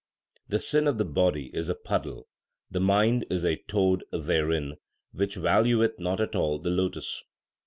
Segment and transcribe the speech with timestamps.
[0.49, 2.27] The sin of the body is a puddle,
[2.71, 4.77] the mind is a toad therein,
[5.11, 7.23] which valueth not at all the lotus.